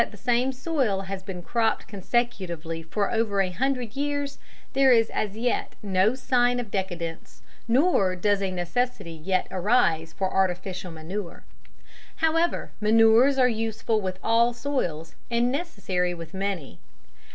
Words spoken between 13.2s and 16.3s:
are useful with all soils, and necessary